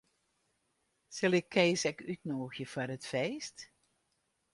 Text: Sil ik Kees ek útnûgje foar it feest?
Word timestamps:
Sil 1.15 1.33
ik 1.39 1.47
Kees 1.53 1.81
ek 1.89 1.99
útnûgje 2.11 2.65
foar 2.73 2.89
it 2.95 3.05
feest? 3.11 3.57